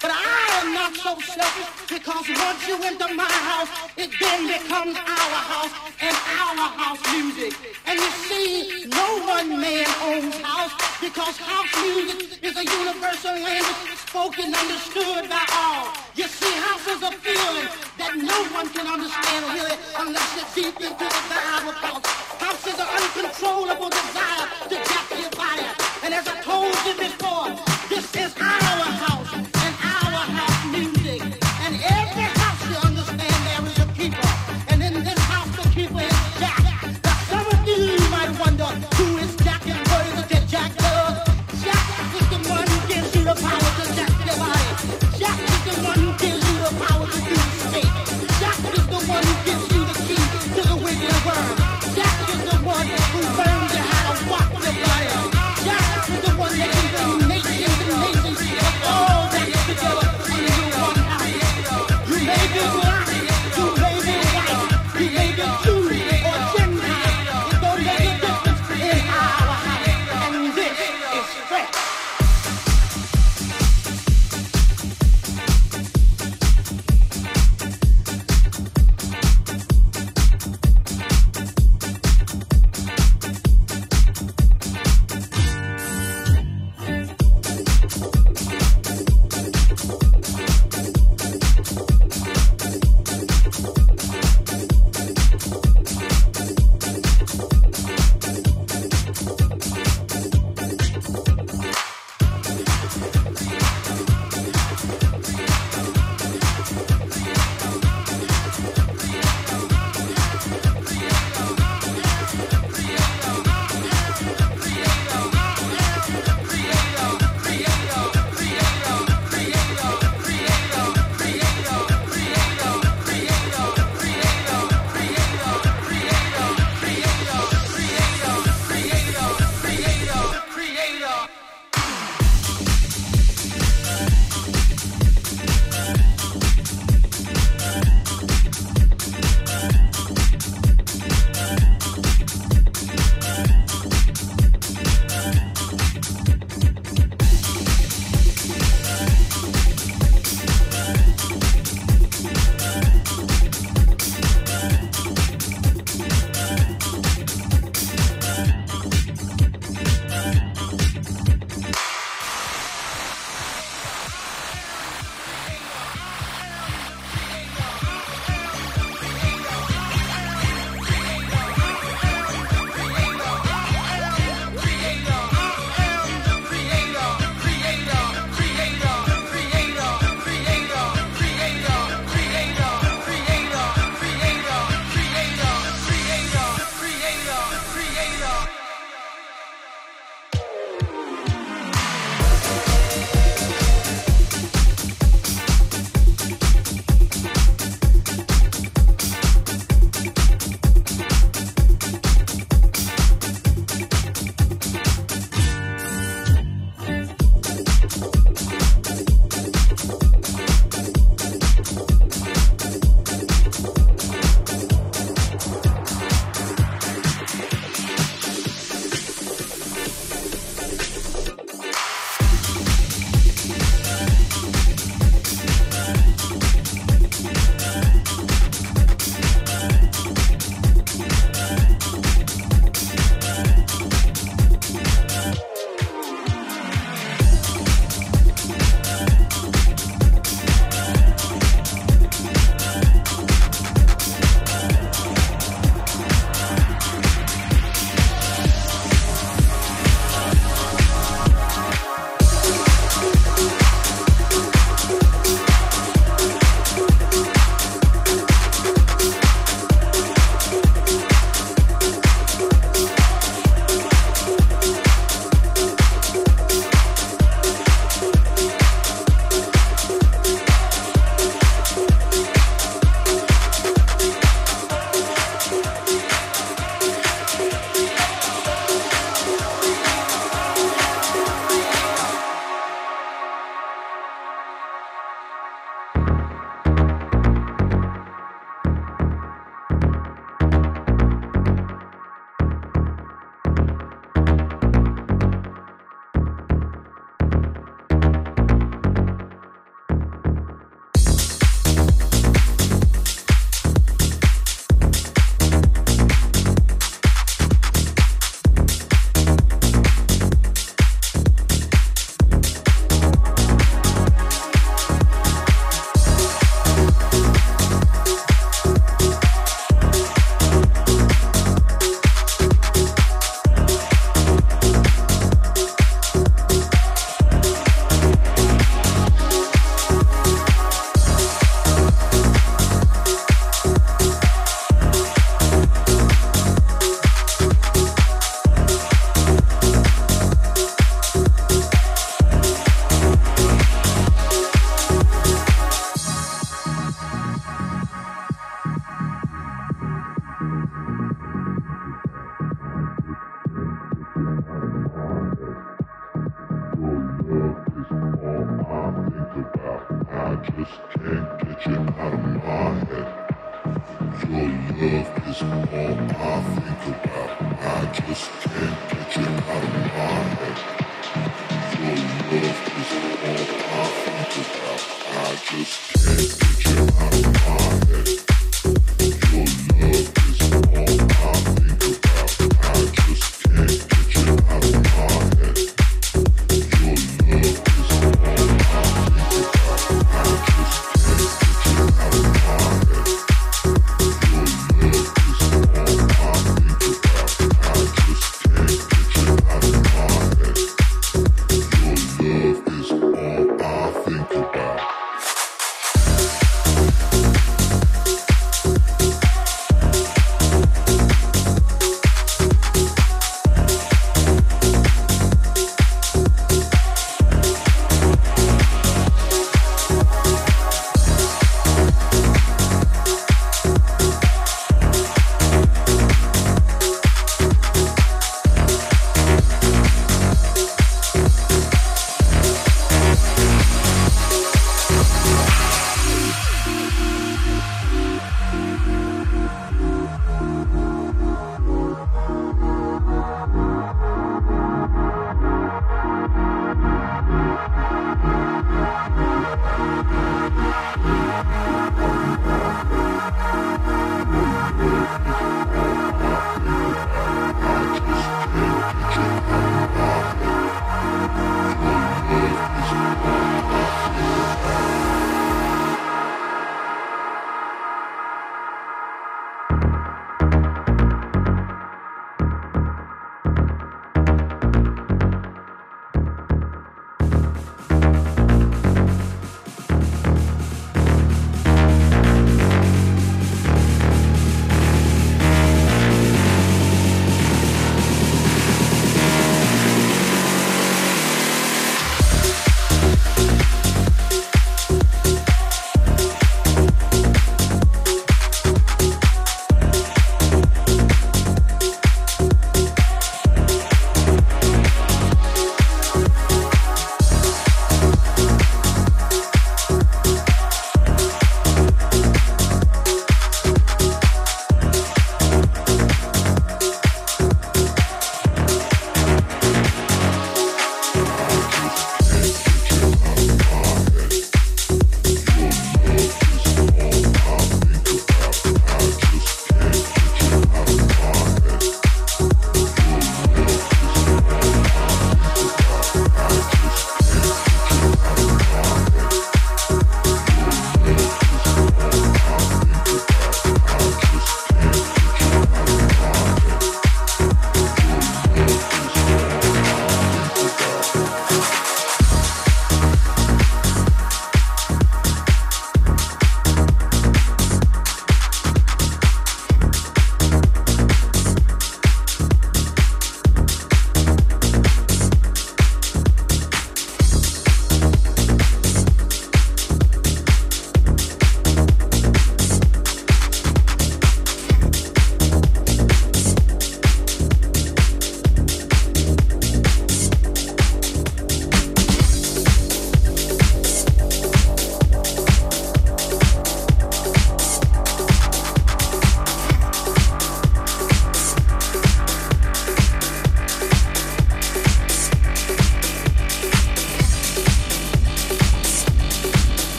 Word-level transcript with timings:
But 0.00 0.10
I 0.12 0.60
am 0.60 0.74
not 0.74 0.94
so 0.94 1.18
selfish 1.20 1.88
because 1.88 2.26
once 2.28 2.68
you 2.68 2.76
enter 2.84 3.12
my 3.14 3.24
house, 3.24 3.68
it 3.96 4.10
then 4.20 4.46
becomes 4.46 4.96
our 4.96 5.38
house 5.52 5.72
and 6.00 6.16
our 6.40 6.68
house 6.76 7.02
music. 7.12 7.52
And 7.86 7.98
you 7.98 8.10
see, 8.28 8.86
no 8.88 9.06
one 9.24 9.60
man 9.60 9.86
owns 10.04 10.36
house 10.40 10.74
because 11.00 11.36
house 11.38 11.72
music 11.80 12.44
is 12.44 12.56
a 12.56 12.64
universal 12.64 13.32
language 13.32 13.96
spoken, 13.96 14.54
understood 14.54 15.28
by 15.28 15.44
all. 15.52 15.88
You 16.14 16.28
see, 16.28 16.52
house 16.60 16.86
is 16.86 17.02
a 17.02 17.12
feeling 17.24 17.68
that 17.98 18.12
no 18.16 18.38
one 18.52 18.68
can 18.70 18.86
understand 18.86 19.42
really 19.56 19.76
unless 19.98 20.28
you're 20.36 20.52
deep 20.54 20.76
into 20.76 21.04
the 21.04 21.22
vibe 21.32 21.68
of 21.68 21.76
house. 21.80 22.06
House 22.36 22.66
is 22.66 22.78
an 22.78 22.88
uncontrollable 22.88 23.88
desire 23.88 24.46
to 24.68 24.76
jack 24.76 25.10
your. 25.16 25.36
And 26.06 26.14
as 26.14 26.28
I 26.28 26.40
told 26.42 26.72
you 26.86 26.94
before, 26.94 27.50
this 27.88 28.14
is 28.14 28.32
our 28.38 28.46
house 28.46 29.25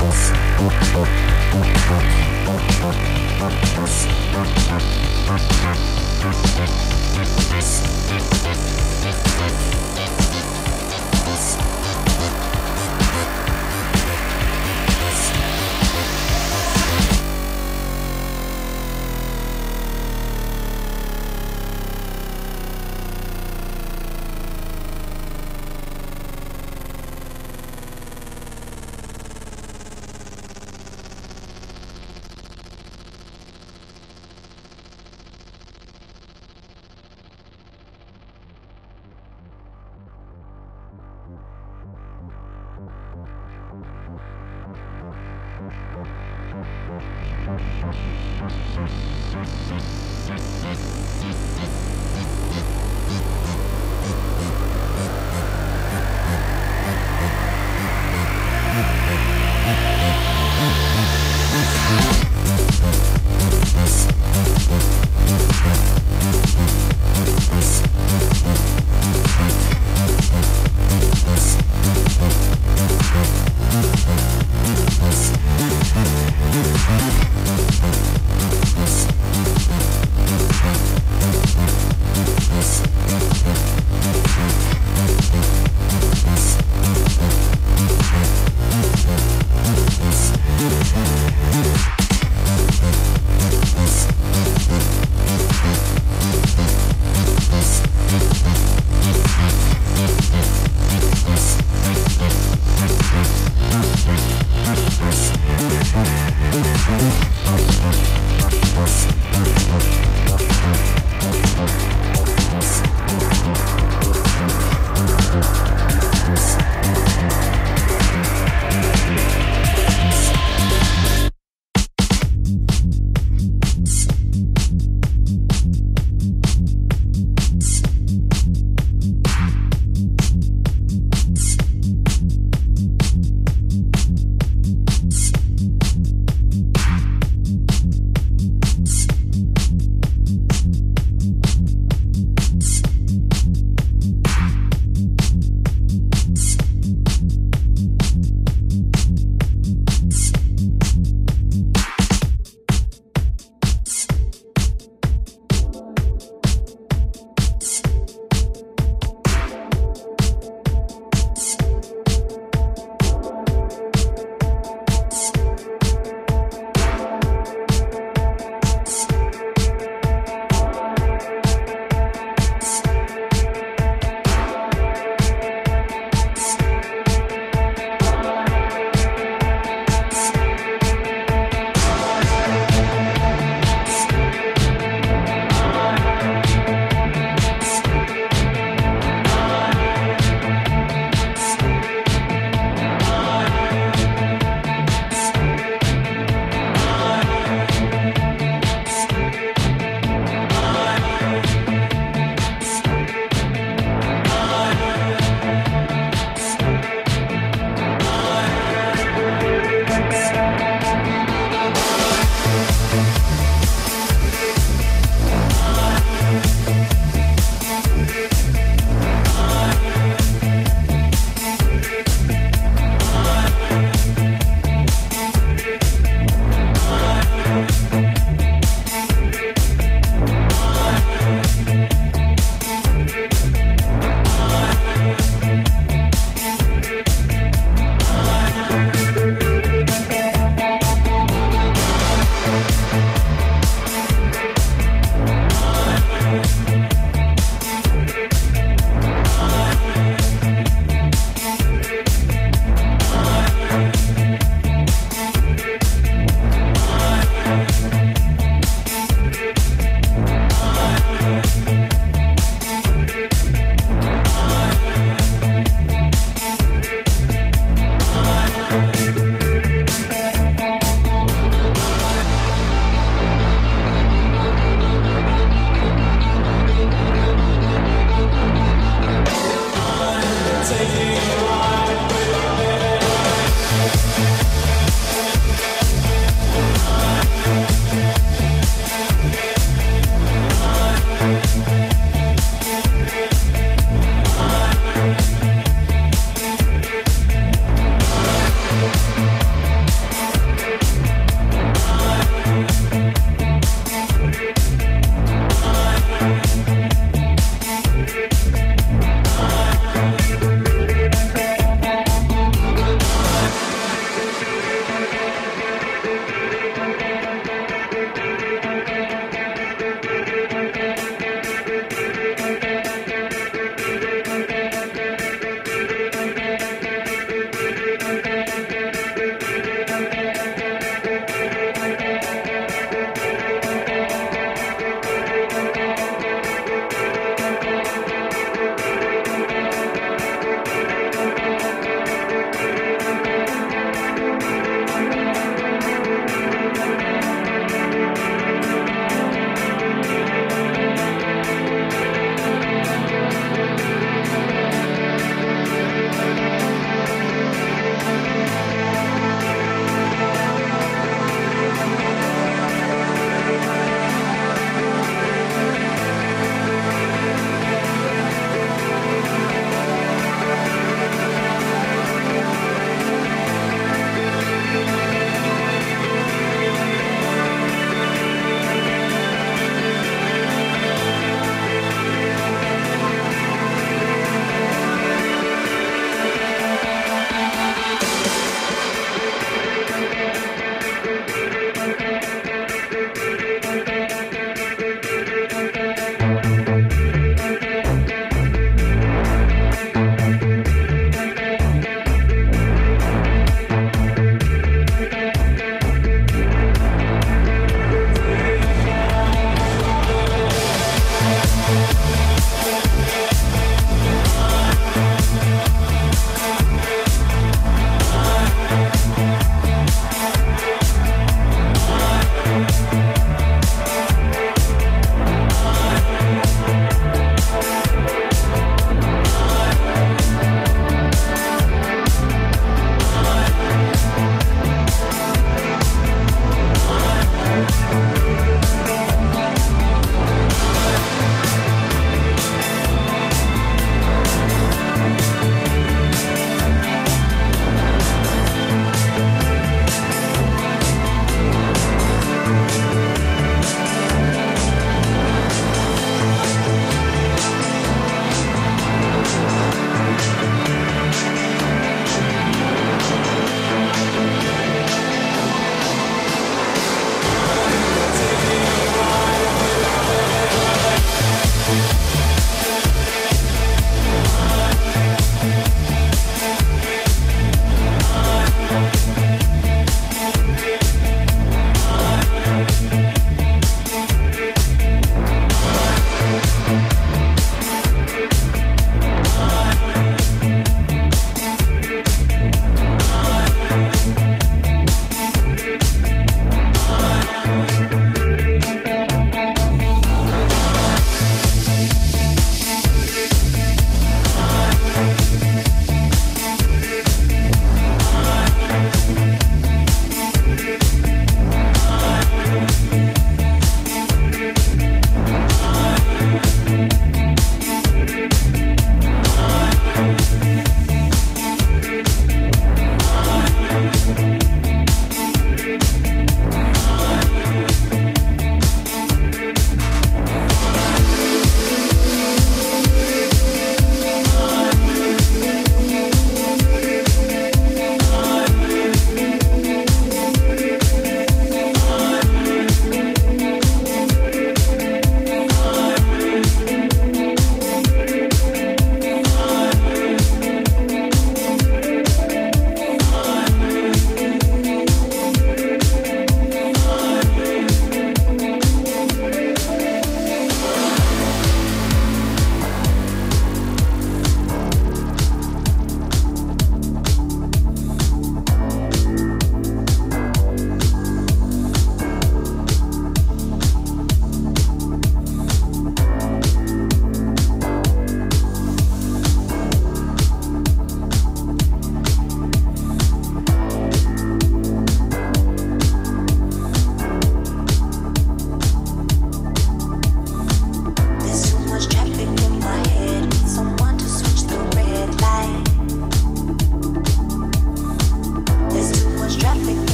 Yes. 0.00 0.28